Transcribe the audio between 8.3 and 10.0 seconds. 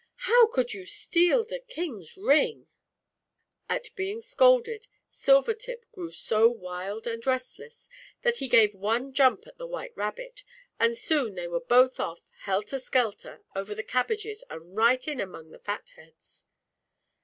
he gave one jump at the white